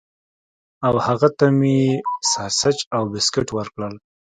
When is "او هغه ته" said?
0.87-1.45